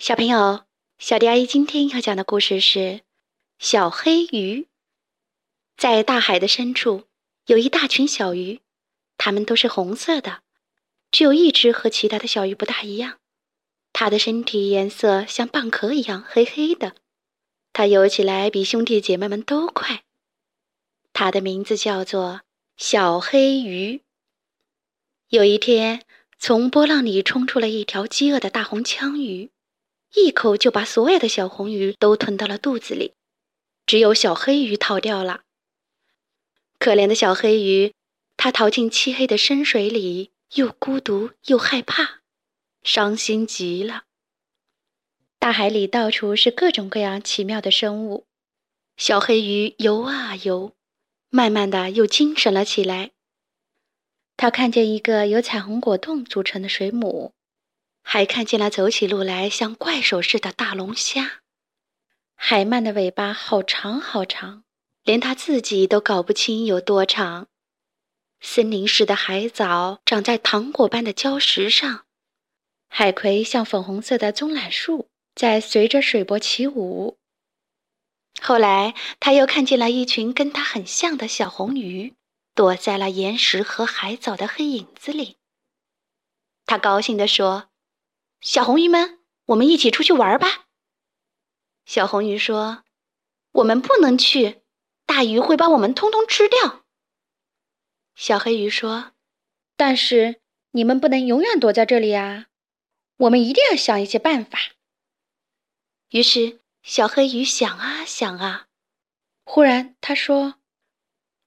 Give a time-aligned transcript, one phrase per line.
[0.00, 0.64] 小朋友，
[0.98, 2.78] 小迪阿姨今天要讲的故事是
[3.58, 4.62] 《小黑鱼》。
[5.76, 7.04] 在大海的深处，
[7.44, 8.62] 有一大群小鱼，
[9.18, 10.40] 它们都是红色的，
[11.12, 13.18] 只有一只和其他的小鱼不大一样，
[13.92, 16.94] 它的身体颜色像蚌壳一样黑黑的，
[17.74, 20.04] 它游起来比兄弟姐妹们都快。
[21.12, 22.40] 它的名字叫做
[22.78, 24.00] 小黑鱼。
[25.28, 26.06] 有一天，
[26.38, 29.50] 从波浪里冲出了一条饥饿的大红枪鱼。
[30.14, 33.14] 一口就把所有的小红鱼都吞到了肚子里，
[33.86, 35.42] 只有小黑鱼逃掉了。
[36.78, 37.92] 可怜的小黑鱼，
[38.36, 42.20] 它逃进漆黑的深水里，又孤独又害怕，
[42.82, 44.04] 伤心极了。
[45.38, 48.26] 大海里到处是各种各样奇妙的生物，
[48.96, 50.72] 小黑鱼游啊游，
[51.30, 53.12] 慢慢的又精神了起来。
[54.36, 57.32] 他看见一个由彩虹果冻组成的水母。
[58.02, 61.42] 还看见了走起路来像怪兽似的大龙虾，
[62.34, 64.64] 海鳗的尾巴好长好长，
[65.04, 67.46] 连它自己都搞不清有多长。
[68.40, 72.06] 森林似的海藻长在糖果般的礁石上，
[72.88, 77.18] 海葵像粉红色的棕榈树，在随着水波起舞。
[78.40, 82.16] 后来，他又看见了一群跟他很像的小红鱼，
[82.54, 85.36] 躲在了岩石和海藻的黑影子里。
[86.66, 87.69] 他高兴地说。
[88.40, 90.66] 小红鱼们，我们一起出去玩吧。
[91.84, 92.84] 小红鱼说
[93.52, 94.62] ：“我们不能去，
[95.04, 96.86] 大鱼会把我们通通吃掉。”
[98.16, 99.12] 小黑鱼说
[99.76, 102.46] ：“但是你们不能永远躲在这里啊，
[103.18, 104.58] 我们一定要想一些办法。”
[106.08, 108.68] 于是小黑鱼想啊想啊，
[109.44, 110.54] 忽然他说：“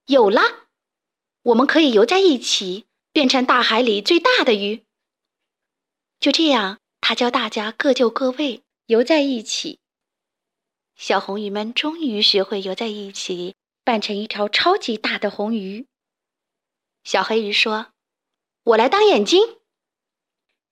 [0.06, 0.42] 有了，
[1.42, 4.86] 我们可以游在一起，变成大海里最大的鱼。”
[6.22, 6.80] 就这样。
[7.06, 9.80] 他教大家各就各位，游在一起。
[10.96, 15.86] 小红鱼们终于学会游在一起，扮成一条超级大的红鱼。
[17.03, 17.88] 小黑鱼说
[18.64, 19.58] ：“我来当眼睛。”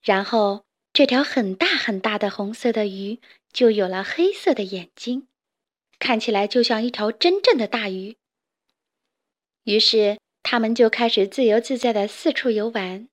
[0.02, 3.20] 然后，这条很大很大的红色的鱼
[3.52, 5.28] 就有了黑色的眼睛，
[6.00, 8.16] 看起来就像一条真正的大鱼。
[9.66, 13.10] 于是，他们就开始自由自在的四处游玩。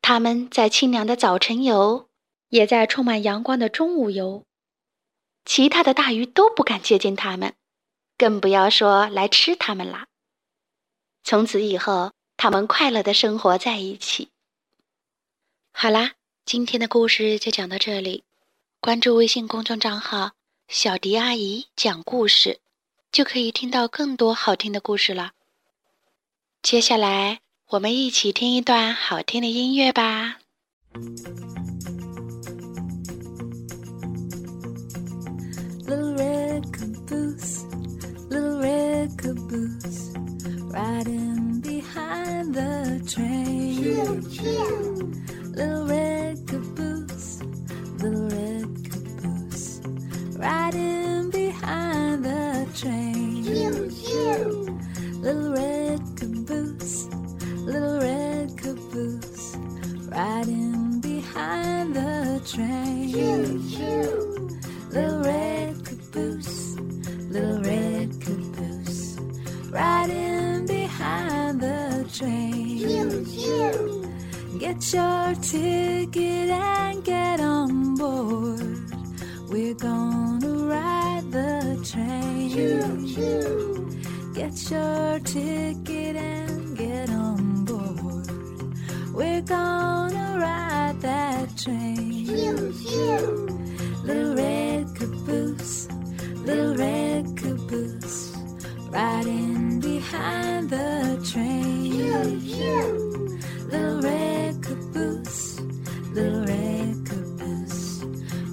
[0.00, 2.08] 他们在清凉的早晨游。
[2.52, 4.44] 也在充满阳光的中午游，
[5.46, 7.54] 其他的大鱼都不敢接近它们，
[8.18, 10.06] 更不要说来吃它们啦。
[11.24, 14.28] 从此以后，他们快乐的生活在一起。
[15.72, 16.12] 好啦，
[16.44, 18.22] 今天的故事就讲到这里。
[18.80, 20.32] 关注微信公众账号
[20.68, 22.60] “小迪阿姨讲故事”，
[23.10, 25.32] 就可以听到更多好听的故事了。
[26.60, 30.36] 接下来，我们一起听一段好听的音乐吧。
[35.92, 37.64] Little red caboose,
[38.30, 40.14] little red caboose,
[40.72, 43.76] riding behind the train.
[43.76, 45.12] Choo, choo.
[45.50, 47.42] Little red caboose,
[48.00, 49.80] little red caboose,
[50.38, 53.44] riding behind the train.
[53.44, 54.80] Choo, choo.
[55.20, 57.04] Little red caboose,
[57.68, 59.56] little red caboose,
[60.08, 62.81] riding behind the train.
[74.72, 78.80] Get your ticket and get on board.
[79.50, 83.06] We're gonna ride the train.
[83.06, 88.26] Choo, get your ticket and get on board.
[89.12, 92.26] We're gonna ride that train.
[92.26, 93.51] Little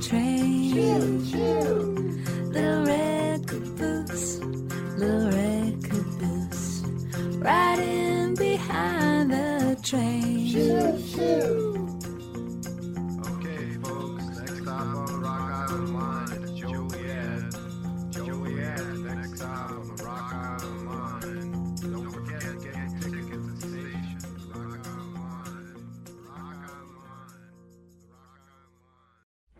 [0.00, 0.74] train.
[0.74, 2.22] Choo, choo.
[2.52, 4.38] Little red caboose,
[4.96, 6.82] little red caboose,
[7.38, 10.50] riding behind the train.
[10.52, 12.13] Choo, choo.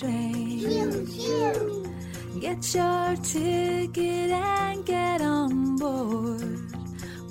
[0.00, 0.60] Train.
[2.40, 6.58] Get your ticket and get on board.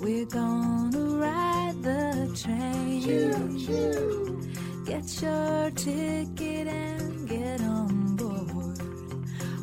[0.00, 3.58] We're gonna ride the train.
[4.84, 8.78] Get your ticket and get on board.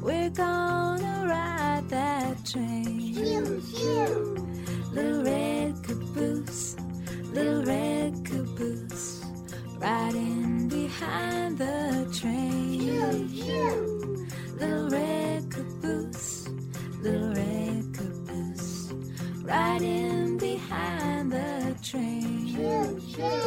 [0.01, 3.15] We're gonna ride that train.
[4.92, 6.75] Little red caboose,
[7.31, 9.24] little red caboose,
[9.80, 12.47] riding behind the train.
[19.48, 22.54] Riding behind the train.
[22.57, 23.47] Little